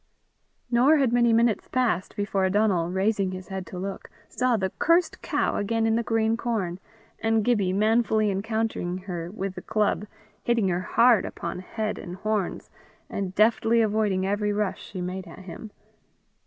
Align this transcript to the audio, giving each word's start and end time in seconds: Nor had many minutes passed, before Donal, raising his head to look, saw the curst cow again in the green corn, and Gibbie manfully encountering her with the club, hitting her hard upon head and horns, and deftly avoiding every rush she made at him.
Nor 0.71 0.97
had 0.97 1.13
many 1.13 1.31
minutes 1.31 1.67
passed, 1.67 2.15
before 2.15 2.49
Donal, 2.49 2.89
raising 2.89 3.29
his 3.33 3.49
head 3.49 3.67
to 3.67 3.77
look, 3.77 4.09
saw 4.27 4.57
the 4.57 4.71
curst 4.79 5.21
cow 5.21 5.57
again 5.57 5.85
in 5.85 5.95
the 5.95 6.01
green 6.01 6.35
corn, 6.37 6.79
and 7.19 7.45
Gibbie 7.45 7.71
manfully 7.71 8.31
encountering 8.31 8.97
her 9.05 9.29
with 9.29 9.53
the 9.53 9.61
club, 9.61 10.07
hitting 10.41 10.69
her 10.69 10.81
hard 10.81 11.23
upon 11.23 11.59
head 11.59 11.99
and 11.99 12.15
horns, 12.15 12.71
and 13.11 13.35
deftly 13.35 13.79
avoiding 13.79 14.25
every 14.25 14.51
rush 14.51 14.81
she 14.81 15.01
made 15.01 15.27
at 15.27 15.37
him. 15.45 15.69